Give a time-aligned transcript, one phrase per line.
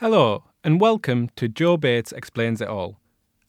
[0.00, 3.00] Hello, and welcome to Joe Bates Explains It All,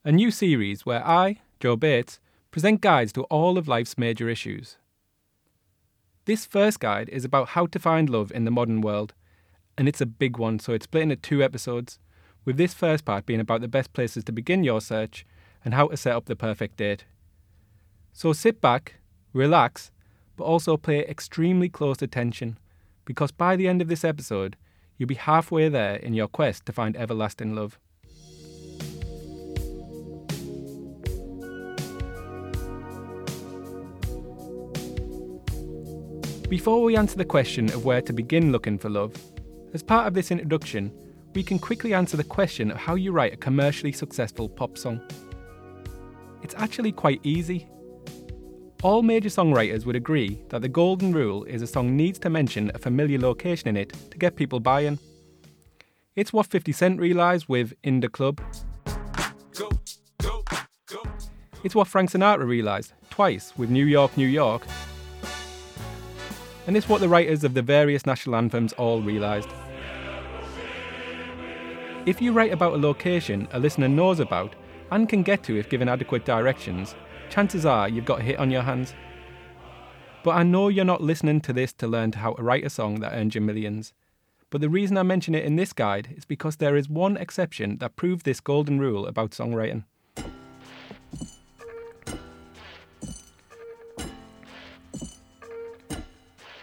[0.05, 4.77] a new series where I, Joe Bates, present guides to all of life's major issues.
[6.23, 9.13] This first guide is about how to find love in the modern world,
[9.77, 11.99] and it's a big one, so it's split into two episodes,
[12.45, 15.25] with this first part being about the best places to begin your search
[15.65, 17.03] and how to set up the perfect date.
[18.13, 19.01] So sit back,
[19.33, 19.91] relax,
[20.37, 22.57] but also pay extremely close attention,
[23.03, 24.55] because by the end of this episode,
[24.97, 27.79] you'll be halfway there in your quest to find everlasting love.
[36.49, 39.13] Before we answer the question of where to begin looking for love,
[39.73, 40.93] as part of this introduction,
[41.33, 45.01] we can quickly answer the question of how you write a commercially successful pop song.
[46.41, 47.67] It's actually quite easy.
[48.83, 52.71] All major songwriters would agree that the golden rule is a song needs to mention
[52.75, 54.99] a familiar location in it to get people buying.
[56.15, 58.39] It's what 50 Cent realised with In the Club.
[59.55, 59.71] Go,
[60.21, 60.43] go,
[60.85, 61.01] go.
[61.63, 64.67] It's what Frank Sinatra realised twice with New York, New York.
[66.67, 69.49] And it's what the writers of the various national anthems all realised.
[72.05, 74.55] If you write about a location a listener knows about
[74.91, 76.93] and can get to if given adequate directions,
[77.29, 78.93] chances are you've got hit on your hands.
[80.23, 82.99] But I know you're not listening to this to learn how to write a song
[82.99, 83.93] that earns you millions.
[84.49, 87.77] But the reason I mention it in this guide is because there is one exception
[87.77, 89.83] that proves this golden rule about songwriting.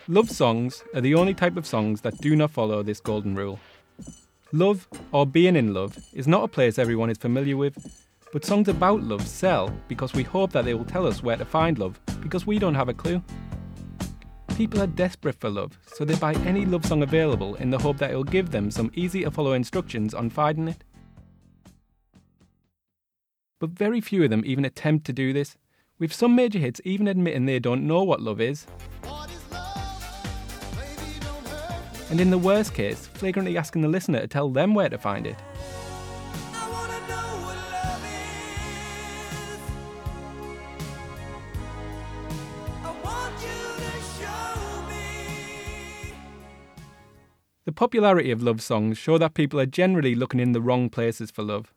[0.06, 3.58] Love songs are the only type of songs that do not follow this golden rule.
[4.52, 8.03] Love, or being in love, is not a place everyone is familiar with,
[8.34, 11.44] but songs about love sell because we hope that they will tell us where to
[11.44, 13.22] find love because we don't have a clue.
[14.56, 17.96] People are desperate for love, so they buy any love song available in the hope
[17.98, 20.82] that it will give them some easy to follow instructions on finding it.
[23.60, 25.56] But very few of them even attempt to do this,
[26.00, 28.66] with some major hits even admitting they don't know what love is.
[32.10, 35.24] And in the worst case, flagrantly asking the listener to tell them where to find
[35.24, 35.36] it.
[47.74, 51.42] Popularity of love songs show that people are generally looking in the wrong places for
[51.42, 51.72] love.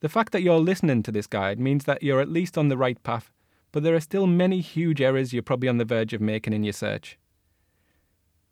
[0.00, 2.76] The fact that you're listening to this guide means that you're at least on the
[2.76, 3.32] right path,
[3.72, 6.64] but there are still many huge errors you're probably on the verge of making in
[6.64, 7.18] your search.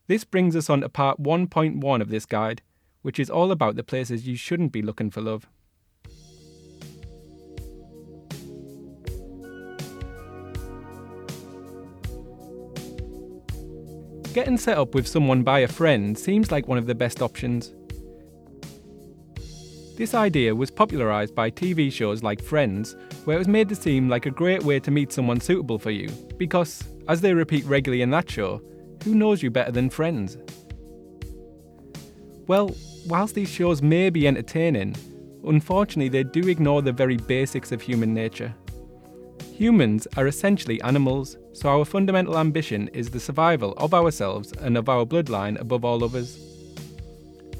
[0.07, 2.63] This brings us on to part 1.1 of this guide,
[3.03, 5.49] which is all about the places you shouldn't be looking for love.
[14.35, 17.73] Getting set up with someone by a friend seems like one of the best options.
[19.97, 22.97] This idea was popularised by TV shows like Friends,
[23.27, 25.93] where it was made to seem like a great way to meet someone suitable for
[25.93, 28.61] you, because, as they repeat regularly in that show,
[29.05, 30.37] who knows you better than friends?
[32.49, 32.75] Well,
[33.07, 34.97] whilst these shows may be entertaining,
[35.47, 38.53] unfortunately they do ignore the very basics of human nature.
[39.57, 44.89] Humans are essentially animals, so our fundamental ambition is the survival of ourselves and of
[44.89, 46.41] our bloodline above all others.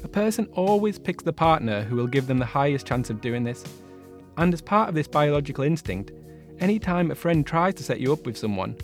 [0.03, 3.45] A person always picks the partner who will give them the highest chance of doing
[3.45, 3.63] this,
[4.35, 6.11] and as part of this biological instinct,
[6.59, 8.75] any time a friend tries to set you up with someone,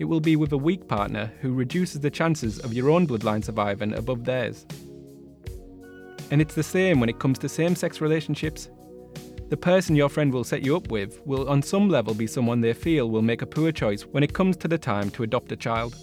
[0.00, 3.44] it will be with a weak partner who reduces the chances of your own bloodline
[3.44, 4.66] surviving above theirs.
[6.32, 8.70] And it's the same when it comes to same sex relationships
[9.48, 12.60] the person your friend will set you up with will, on some level, be someone
[12.60, 15.52] they feel will make a poor choice when it comes to the time to adopt
[15.52, 15.94] a child.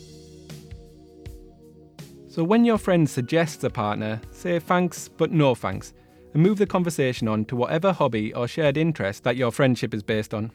[2.29, 5.93] So, when your friend suggests a partner, say thanks but no thanks,
[6.33, 10.03] and move the conversation on to whatever hobby or shared interest that your friendship is
[10.03, 10.51] based on.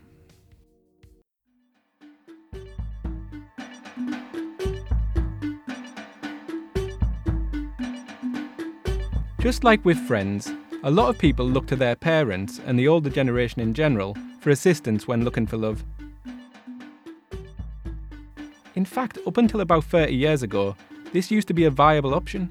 [9.41, 10.53] Just like with friends,
[10.85, 14.51] a lot of people look to their parents and the older generation in general for
[14.51, 15.85] assistance when looking for love.
[18.77, 20.77] In fact, up until about 30 years ago,
[21.13, 22.49] this used to be a viable option.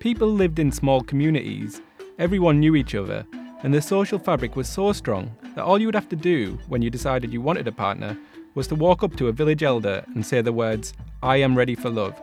[0.00, 1.80] People lived in small communities,
[2.18, 3.24] everyone knew each other,
[3.62, 6.82] and the social fabric was so strong that all you would have to do when
[6.82, 8.18] you decided you wanted a partner
[8.54, 10.92] was to walk up to a village elder and say the words,
[11.22, 12.20] I am ready for love.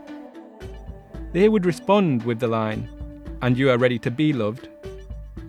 [1.33, 2.87] They would respond with the line,
[3.41, 4.69] and you are ready to be loved,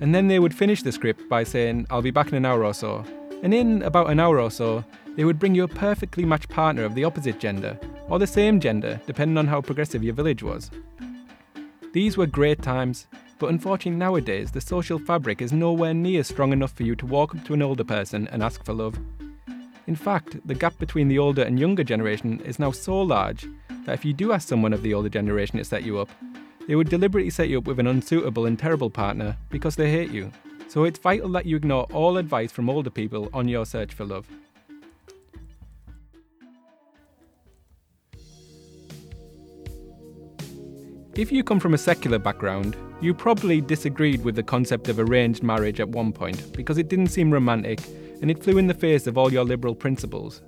[0.02, 2.64] and then they would finish the script by saying, I'll be back in an hour
[2.64, 3.04] or so.
[3.44, 4.84] And in about an hour or so,
[5.16, 7.78] they would bring you a perfectly matched partner of the opposite gender,
[8.08, 10.72] or the same gender, depending on how progressive your village was.
[11.92, 13.06] These were great times,
[13.42, 17.34] But unfortunately, nowadays, the social fabric is nowhere near strong enough for you to walk
[17.34, 18.96] up to an older person and ask for love.
[19.88, 23.48] In fact, the gap between the older and younger generation is now so large
[23.84, 26.08] that if you do ask someone of the older generation to set you up,
[26.66, 30.10] they would deliberately set you up with an unsuitable and terrible partner because they hate
[30.10, 30.30] you.
[30.68, 34.04] So it's vital that you ignore all advice from older people on your search for
[34.04, 34.26] love.
[41.14, 45.42] If you come from a secular background, you probably disagreed with the concept of arranged
[45.42, 47.80] marriage at one point because it didn't seem romantic
[48.22, 50.40] and it flew in the face of all your liberal principles.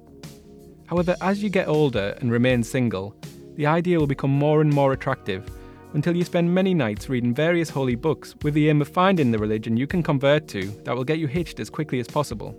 [0.86, 3.14] However, as you get older and remain single,
[3.56, 5.50] the idea will become more and more attractive
[5.94, 9.38] until you spend many nights reading various holy books with the aim of finding the
[9.38, 12.54] religion you can convert to that will get you hitched as quickly as possible.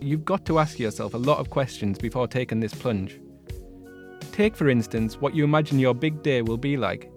[0.00, 3.18] You've got to ask yourself a lot of questions before taking this plunge.
[4.30, 7.10] Take, for instance, what you imagine your big day will be like.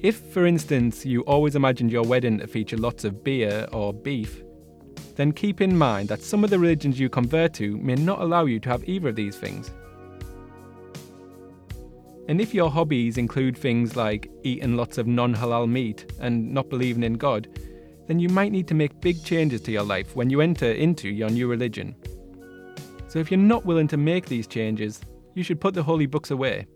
[0.00, 4.42] If, for instance, you always imagined your wedding to feature lots of beer or beef,
[5.16, 8.44] then keep in mind that some of the religions you convert to may not allow
[8.44, 9.70] you to have either of these things.
[12.26, 16.70] And if your hobbies include things like eating lots of non halal meat and not
[16.70, 17.48] believing in God,
[18.06, 21.08] then you might need to make big changes to your life when you enter into
[21.08, 21.94] your new religion.
[23.08, 25.00] So if you're not willing to make these changes,
[25.34, 26.66] you should put the holy books away.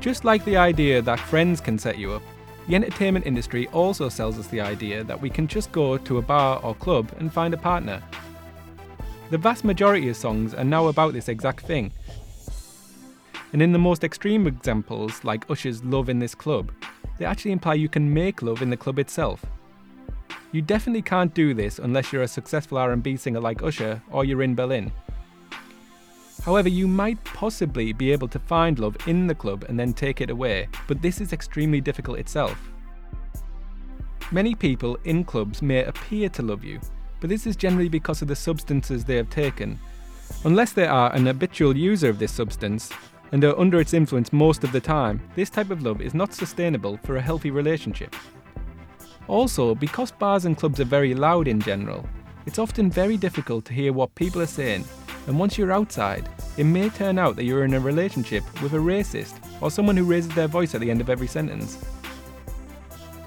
[0.00, 2.22] Just like the idea that friends can set you up,
[2.68, 6.22] the entertainment industry also sells us the idea that we can just go to a
[6.22, 8.02] bar or club and find a partner.
[9.30, 11.92] The vast majority of songs are now about this exact thing.
[13.52, 16.72] And in the most extreme examples, like Usher's Love in This Club,
[17.18, 19.44] they actually imply you can make love in the club itself.
[20.52, 24.42] You definitely can't do this unless you're a successful R&B singer like Usher or you're
[24.42, 24.92] in Berlin.
[26.46, 30.20] However, you might possibly be able to find love in the club and then take
[30.20, 32.56] it away, but this is extremely difficult itself.
[34.30, 36.78] Many people in clubs may appear to love you,
[37.18, 39.76] but this is generally because of the substances they have taken.
[40.44, 42.92] Unless they are an habitual user of this substance,
[43.32, 46.32] and are under its influence most of the time, this type of love is not
[46.32, 48.14] sustainable for a healthy relationship.
[49.26, 52.08] Also, because bars and clubs are very loud in general,
[52.46, 54.84] it's often very difficult to hear what people are saying,
[55.26, 58.78] and once you're outside, it may turn out that you're in a relationship with a
[58.78, 61.78] racist or someone who raises their voice at the end of every sentence.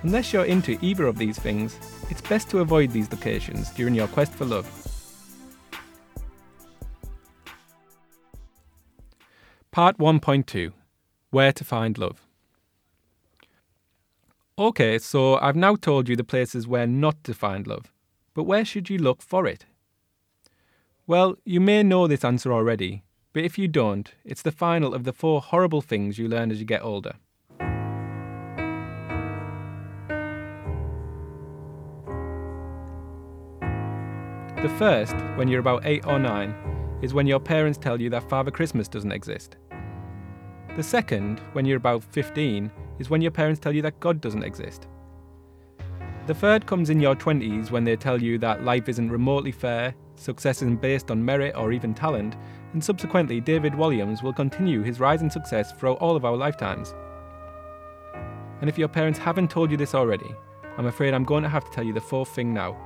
[0.03, 1.77] Unless you're into either of these things,
[2.09, 4.65] it's best to avoid these locations during your quest for love.
[9.71, 10.71] Part 1.2
[11.31, 12.25] Where to Find Love.
[14.57, 17.93] Okay, so I've now told you the places where not to find love,
[18.33, 19.65] but where should you look for it?
[21.09, 23.01] Well, you may know this answer already,
[23.33, 26.59] but if you don't, it's the final of the four horrible things you learn as
[26.59, 27.13] you get older.
[34.61, 38.29] The first, when you're about 8 or 9, is when your parents tell you that
[38.29, 39.57] Father Christmas doesn't exist.
[40.75, 42.69] The second, when you're about 15,
[42.99, 44.87] is when your parents tell you that God doesn't exist.
[46.27, 49.95] The third comes in your 20s when they tell you that life isn't remotely fair,
[50.19, 52.35] success isn't based on merit or even talent,
[52.73, 56.93] and subsequently David Walliams will continue his rise in success throughout all of our lifetimes.
[58.61, 60.35] And if your parents haven't told you this already,
[60.77, 62.77] I'm afraid I'm going to have to tell you the fourth thing now.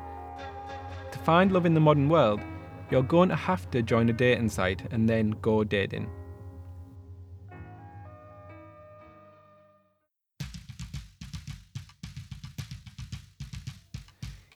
[1.12, 2.42] To find love in the modern world,
[2.90, 6.10] you're going to have to join a dating site and then go dating.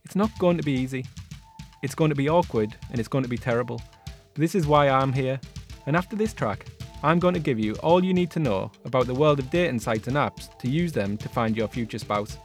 [0.05, 1.05] It's not going to be easy.
[1.83, 3.81] It's going to be awkward and it's going to be terrible.
[4.33, 5.39] This is why I'm here.
[5.85, 6.65] And after this track,
[7.03, 9.79] I'm going to give you all you need to know about the world of dating
[9.79, 12.37] sites and apps to use them to find your future spouse.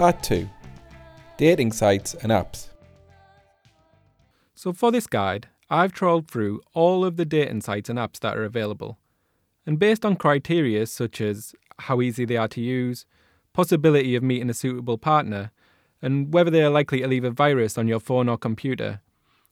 [0.00, 0.48] Part 2
[1.36, 2.68] Dating Sites and Apps.
[4.54, 8.34] So, for this guide, I've trawled through all of the dating sites and apps that
[8.34, 8.96] are available.
[9.66, 13.04] And based on criteria such as how easy they are to use,
[13.52, 15.50] possibility of meeting a suitable partner,
[16.00, 19.02] and whether they are likely to leave a virus on your phone or computer,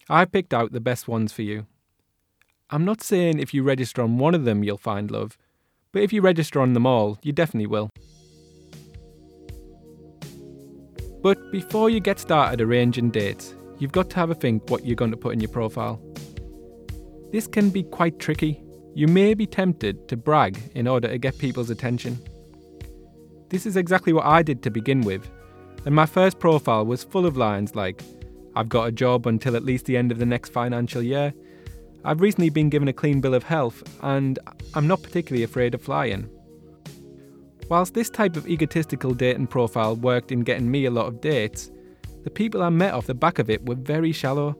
[0.08, 1.66] I've picked out the best ones for you.
[2.70, 5.36] I'm not saying if you register on one of them you'll find love,
[5.92, 7.90] but if you register on them all, you definitely will.
[11.22, 14.96] But before you get started arranging dates, you've got to have a think what you're
[14.96, 16.00] going to put in your profile.
[17.32, 18.62] This can be quite tricky.
[18.94, 22.18] You may be tempted to brag in order to get people's attention.
[23.48, 25.28] This is exactly what I did to begin with,
[25.84, 28.02] and my first profile was full of lines like,
[28.54, 31.32] I've got a job until at least the end of the next financial year,
[32.04, 34.38] I've recently been given a clean bill of health, and
[34.74, 36.28] I'm not particularly afraid of flying.
[37.68, 41.70] Whilst this type of egotistical dating profile worked in getting me a lot of dates,
[42.24, 44.56] the people I met off the back of it were very shallow,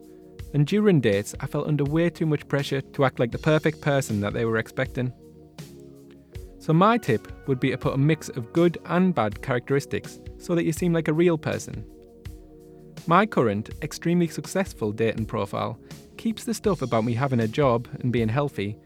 [0.53, 3.81] and during dates, I felt under way too much pressure to act like the perfect
[3.81, 5.11] person that they were expecting.
[6.59, 10.53] So, my tip would be to put a mix of good and bad characteristics so
[10.55, 11.85] that you seem like a real person.
[13.07, 15.79] My current, extremely successful dating profile
[16.17, 18.77] keeps the stuff about me having a job and being healthy,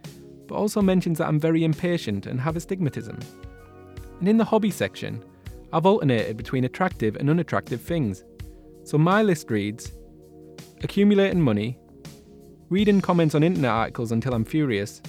[0.48, 3.20] but also mentions that I'm very impatient and have astigmatism.
[4.24, 5.22] And in the hobby section,
[5.74, 8.24] I've alternated between attractive and unattractive things.
[8.86, 9.92] So my list reads
[10.82, 11.78] accumulating money,
[12.70, 15.02] reading comments on internet articles until I'm furious,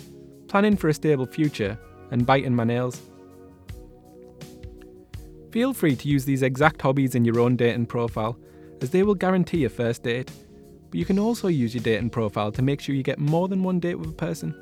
[0.49, 1.79] planning for a stable future,
[2.11, 3.03] and biting my nails.
[5.53, 8.37] Feel free to use these exact hobbies in your own dating profile,
[8.81, 10.29] as they will guarantee a first date
[10.91, 13.63] but you can also use your dating profile to make sure you get more than
[13.63, 14.55] one date with a person.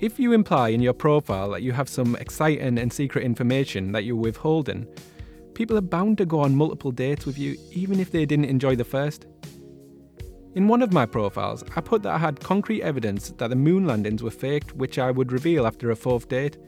[0.00, 4.04] If you imply in your profile that you have some exciting and secret information that
[4.04, 4.86] you're withholding,
[5.54, 8.76] people are bound to go on multiple dates with you even if they didn't enjoy
[8.76, 9.26] the first.
[10.54, 13.88] In one of my profiles, I put that I had concrete evidence that the moon
[13.88, 16.58] landings were faked, which I would reveal after a fourth date.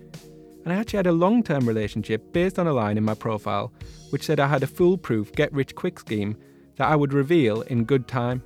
[0.65, 3.73] And I actually had a long term relationship based on a line in my profile
[4.11, 6.37] which said I had a foolproof get rich quick scheme
[6.79, 8.43] that I would reveal in good time.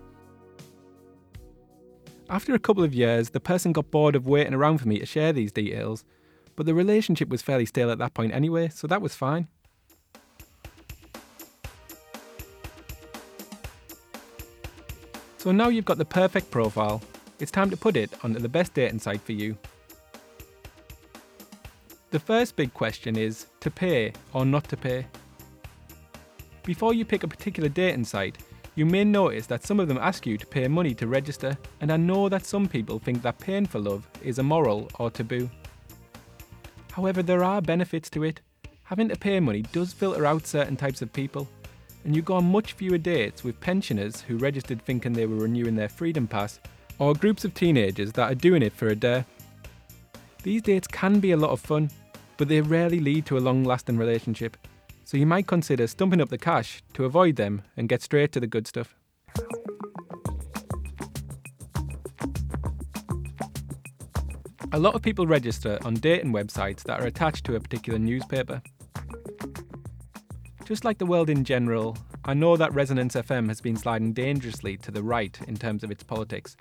[2.31, 5.07] After a couple of years, the person got bored of waiting around for me to
[5.07, 6.05] share these details,
[6.57, 9.47] but the relationship was fairly stale at that point anyway, so that was fine.
[15.37, 17.03] So now you've got the perfect profile,
[17.39, 19.59] it's time to put it onto the best dating site for you.
[22.11, 25.07] The first big question is to pay or not to pay.
[26.63, 28.39] Before you pick a particular dating site,
[28.77, 31.93] you may notice that some of them ask you to pay money to register, and
[31.93, 35.49] I know that some people think that paying for love is immoral or taboo.
[36.93, 38.41] However, there are benefits to it.
[38.85, 41.49] Having to pay money does filter out certain types of people,
[42.05, 45.77] and you go on much fewer dates with pensioners who registered thinking they were renewing
[45.77, 46.59] their freedom pass,
[46.99, 49.25] or groups of teenagers that are doing it for a dare.
[50.43, 51.91] These dates can be a lot of fun,
[52.37, 54.57] but they rarely lead to a long lasting relationship
[55.05, 58.41] so you might consider stumping up the cash to avoid them and get straight to
[58.41, 58.97] the good stuff.
[64.73, 68.61] A lot of people register on dating websites that are attached to a particular newspaper.
[70.65, 74.77] Just like the world in general, I know that Resonance FM has been sliding dangerously
[74.79, 76.57] to the right in terms of its politics,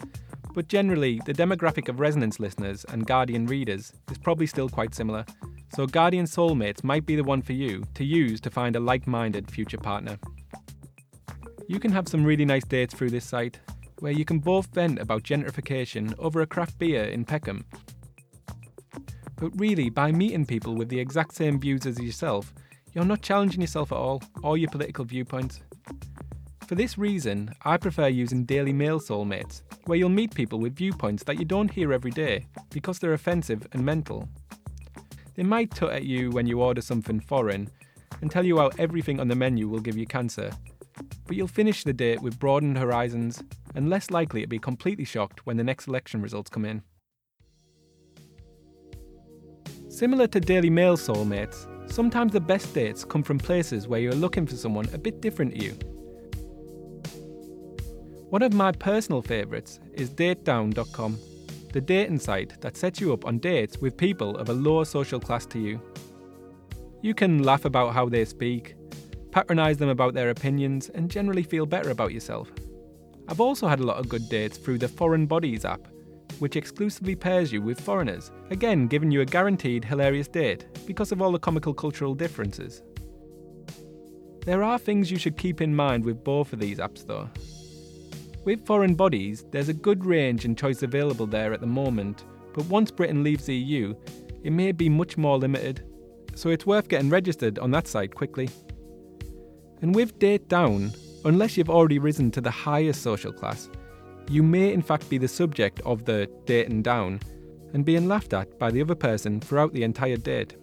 [0.53, 5.25] but generally, the demographic of Resonance listeners and Guardian readers is probably still quite similar,
[5.75, 9.07] so Guardian Soulmates might be the one for you to use to find a like
[9.07, 10.19] minded future partner.
[11.67, 13.59] You can have some really nice dates through this site,
[13.99, 17.65] where you can both vent about gentrification over a craft beer in Peckham.
[19.37, 22.53] But really, by meeting people with the exact same views as yourself,
[22.93, 25.61] you're not challenging yourself at all, or your political viewpoints.
[26.67, 31.23] For this reason, I prefer using Daily Mail Soulmates, where you'll meet people with viewpoints
[31.23, 34.29] that you don't hear every day because they're offensive and mental.
[35.35, 37.69] They might tut at you when you order something foreign
[38.21, 40.51] and tell you how everything on the menu will give you cancer.
[41.25, 43.43] But you'll finish the date with broadened horizons
[43.75, 46.83] and less likely to be completely shocked when the next election results come in.
[49.89, 54.45] Similar to Daily Mail soulmates, sometimes the best dates come from places where you're looking
[54.45, 55.71] for someone a bit different to you.
[58.29, 61.19] One of my personal favourites is datedown.com
[61.73, 65.19] the dating site that sets you up on dates with people of a lower social
[65.19, 65.81] class to you.
[67.01, 68.75] You can laugh about how they speak,
[69.31, 72.51] patronise them about their opinions, and generally feel better about yourself.
[73.27, 75.87] I've also had a lot of good dates through the Foreign Bodies app,
[76.37, 81.21] which exclusively pairs you with foreigners, again giving you a guaranteed hilarious date because of
[81.21, 82.83] all the comical cultural differences.
[84.45, 87.29] There are things you should keep in mind with both of these apps though.
[88.45, 92.65] With foreign bodies, there's a good range and choice available there at the moment, but
[92.65, 93.95] once Britain leaves the EU,
[94.43, 95.85] it may be much more limited,
[96.35, 98.49] so it's worth getting registered on that site quickly.
[99.81, 100.91] And with Date Down,
[101.23, 103.69] unless you've already risen to the highest social class,
[104.29, 107.21] you may in fact be the subject of the dating down
[107.73, 110.57] and being laughed at by the other person throughout the entire date.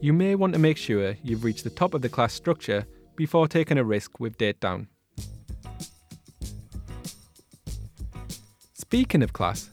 [0.00, 3.48] You may want to make sure you've reached the top of the class structure before
[3.48, 4.88] taking a risk with date down.
[8.92, 9.70] Speaking of class,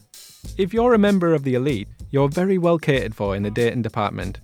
[0.56, 3.82] if you're a member of the elite, you're very well catered for in the dating
[3.82, 4.40] department.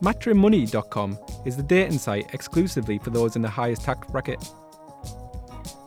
[0.00, 4.38] Matrimony.com is the dating site exclusively for those in the highest tax bracket.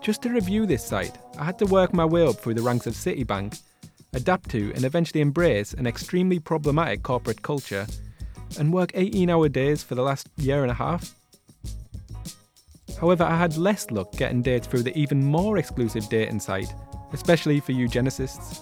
[0.02, 2.86] Just to review this site, I had to work my way up through the ranks
[2.86, 3.62] of Citibank,
[4.12, 7.88] adapt to and eventually embrace an extremely problematic corporate culture,
[8.60, 11.17] and work 18 hour days for the last year and a half.
[13.00, 16.74] However, I had less luck getting dates through the even more exclusive dating site,
[17.14, 18.62] especially for eugenicists.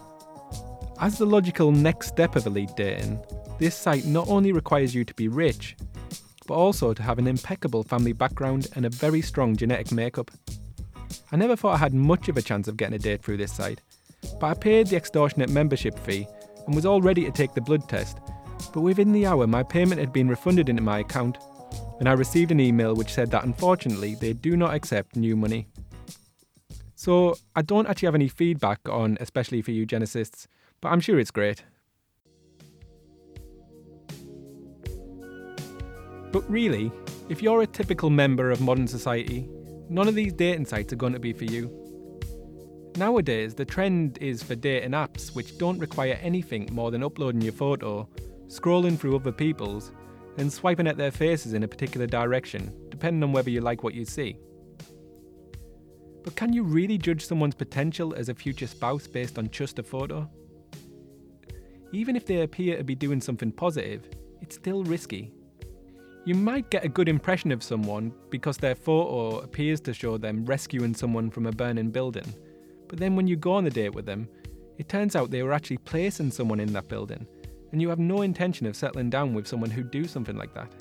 [0.99, 3.23] As the logical next step of elite dating,
[3.59, 5.77] this site not only requires you to be rich,
[6.47, 10.31] but also to have an impeccable family background and a very strong genetic makeup.
[11.31, 13.53] I never thought I had much of a chance of getting a date through this
[13.53, 13.81] site,
[14.39, 16.27] but I paid the extortionate membership fee
[16.65, 18.19] and was all ready to take the blood test.
[18.73, 21.37] But within the hour, my payment had been refunded into my account,
[21.99, 25.67] and I received an email which said that unfortunately they do not accept new money.
[26.95, 30.47] So I don't actually have any feedback on, especially for eugenicists,
[30.81, 31.63] but I'm sure it's great.
[36.31, 36.91] But really,
[37.29, 39.47] if you're a typical member of modern society,
[39.89, 41.71] none of these dating sites are going to be for you.
[42.97, 47.53] Nowadays, the trend is for dating apps which don't require anything more than uploading your
[47.53, 48.07] photo,
[48.47, 49.91] scrolling through other people's,
[50.37, 53.93] and swiping at their faces in a particular direction, depending on whether you like what
[53.93, 54.37] you see.
[56.23, 59.83] But can you really judge someone's potential as a future spouse based on just a
[59.83, 60.29] photo?
[61.93, 64.09] Even if they appear to be doing something positive,
[64.41, 65.31] it's still risky.
[66.25, 70.43] You might get a good impression of someone because their photo appears to show them
[70.45, 72.33] rescuing someone from a burning building,
[72.87, 74.27] but then when you go on the date with them,
[74.77, 77.27] it turns out they were actually placing someone in that building,
[77.71, 80.71] and you have no intention of settling down with someone who'd do something like that.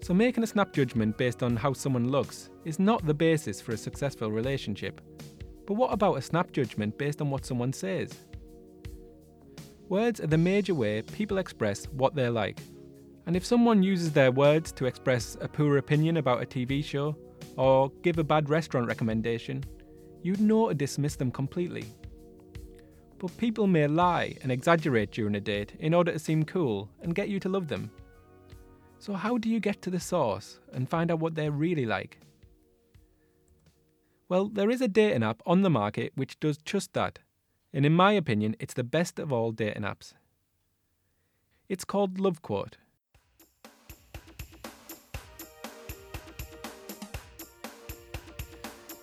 [0.00, 3.72] So, making a snap judgment based on how someone looks is not the basis for
[3.72, 5.00] a successful relationship.
[5.66, 8.12] But what about a snap judgment based on what someone says?
[9.88, 12.58] Words are the major way people express what they're like.
[13.26, 17.16] And if someone uses their words to express a poor opinion about a TV show
[17.56, 19.64] or give a bad restaurant recommendation,
[20.22, 21.84] you'd know to dismiss them completely.
[23.18, 27.14] But people may lie and exaggerate during a date in order to seem cool and
[27.14, 27.90] get you to love them.
[28.98, 32.18] So, how do you get to the source and find out what they're really like?
[34.28, 37.18] Well, there is a dating app on the market which does just that,
[37.72, 40.14] and in my opinion, it's the best of all dating apps.
[41.68, 42.74] It's called LoveQuote.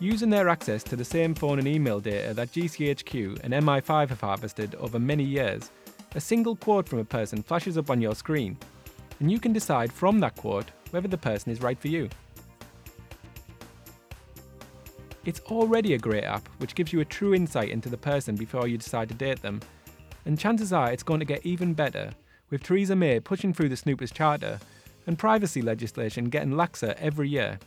[0.02, 4.22] Using their access to the same phone and email data that GCHQ and MI5 have
[4.22, 5.70] harvested over many years,
[6.16, 8.58] a single quote from a person flashes up on your screen,
[9.20, 12.10] and you can decide from that quote whether the person is right for you.
[15.24, 18.68] It's already a great app which gives you a true insight into the person before
[18.68, 19.60] you decide to date them,
[20.26, 22.10] and chances are it's going to get even better
[22.50, 24.60] with Theresa May pushing through the Snoopers Charter
[25.06, 27.60] and privacy legislation getting laxer every year.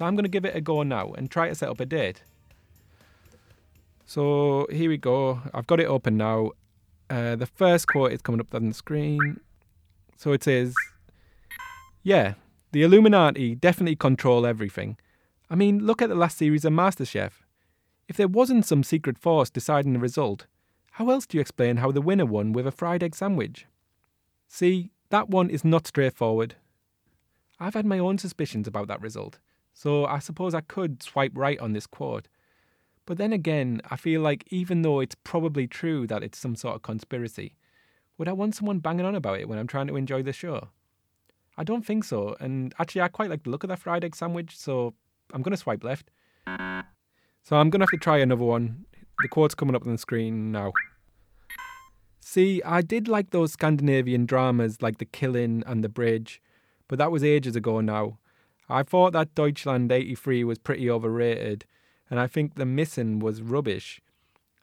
[0.00, 1.84] So I'm going to give it a go now and try to set up a
[1.84, 2.22] date.
[4.06, 5.42] So here we go.
[5.52, 6.52] I've got it open now.
[7.10, 9.40] Uh, the first quote is coming up on the screen.
[10.16, 10.74] So it says,
[12.02, 12.32] Yeah,
[12.72, 14.96] the Illuminati definitely control everything.
[15.50, 17.32] I mean, look at the last series of MasterChef.
[18.08, 20.46] If there wasn't some secret force deciding the result,
[20.92, 23.66] how else do you explain how the winner won with a fried egg sandwich?
[24.48, 26.54] See, that one is not straightforward.
[27.58, 29.38] I've had my own suspicions about that result,
[29.82, 32.28] so I suppose I could swipe right on this quote.
[33.06, 36.74] But then again, I feel like even though it's probably true that it's some sort
[36.74, 37.56] of conspiracy,
[38.18, 40.68] would I want someone banging on about it when I'm trying to enjoy the show?
[41.56, 44.14] I don't think so, and actually, I quite like the look of that fried egg
[44.14, 44.92] sandwich, so
[45.32, 46.10] I'm going to swipe left.
[46.46, 48.84] So I'm going to have to try another one.
[49.22, 50.72] The quote's coming up on the screen now.
[52.20, 56.42] See, I did like those Scandinavian dramas like The Killing and The Bridge,
[56.86, 58.18] but that was ages ago now.
[58.70, 61.64] I thought that Deutschland 83 was pretty overrated,
[62.08, 64.00] and I think The Missing was rubbish.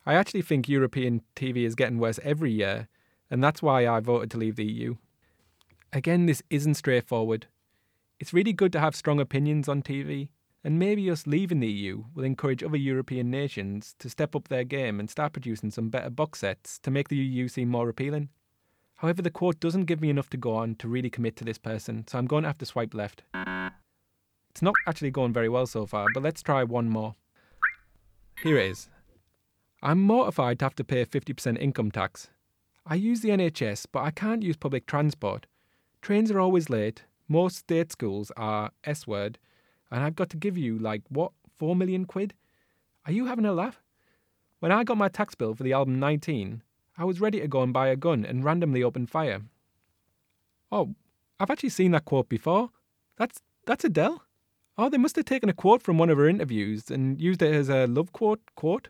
[0.06, 2.88] I actually think European TV is getting worse every year,
[3.30, 4.96] and that's why I voted to leave the EU.
[5.91, 7.48] Again, this isn't straightforward.
[8.17, 10.30] It's really good to have strong opinions on TV,
[10.63, 14.63] and maybe us leaving the EU will encourage other European nations to step up their
[14.63, 18.30] game and start producing some better box sets to make the EU seem more appealing.
[18.96, 21.58] However, the quote doesn't give me enough to go on to really commit to this
[21.58, 23.24] person, so I'm going to have to swipe left.
[24.58, 27.13] It's not actually going very well so far, but let's try one more.
[28.41, 28.89] Here it is.
[29.84, 32.32] I'm mortified to have to pay 50% income tax.
[32.84, 35.46] I use the NHS, but I can't use public transport.
[36.02, 39.38] Trains are always late, most state schools are S word,
[39.91, 42.34] and I've got to give you, like, what, 4 million quid?
[43.06, 43.84] Are you having a laugh?
[44.58, 46.63] When I got my tax bill for the album 19,
[46.98, 49.41] I was ready to go and buy a gun and randomly open fire.
[50.72, 50.96] Oh,
[51.39, 52.72] I've actually seen that quote before.
[53.17, 54.24] That's that's Adele.
[54.78, 57.54] Oh, they must have taken a quote from one of her interviews and used it
[57.54, 58.90] as a love quote quote.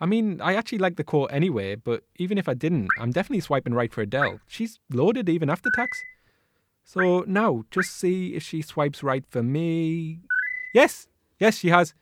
[0.00, 3.40] I mean, I actually like the quote anyway, but even if I didn't, I'm definitely
[3.40, 4.40] swiping right for Adele.
[4.46, 6.02] She's loaded even after tax.
[6.84, 10.20] So now, just see if she swipes right for me.
[10.74, 11.94] Yes, yes, she has.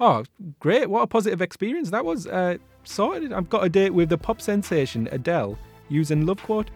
[0.00, 0.24] Oh,
[0.58, 0.90] great.
[0.90, 2.26] What a positive experience that was.
[2.26, 3.32] Uh, sorted.
[3.32, 6.70] I've got a date with the pop sensation Adele using Love Quote.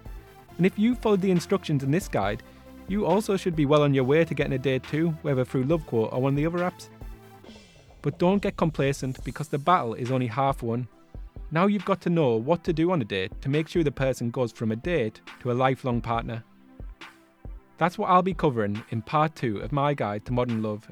[0.57, 2.43] And if you followed the instructions in this guide,
[2.91, 5.63] you also should be well on your way to getting a date too, whether through
[5.63, 6.89] Love Quote or one of the other apps.
[8.03, 10.89] But don't get complacent because the battle is only half won.
[11.53, 13.93] Now you've got to know what to do on a date to make sure the
[13.93, 16.43] person goes from a date to a lifelong partner.
[17.79, 20.89] That's what I'll be covering in part two of my guide to modern love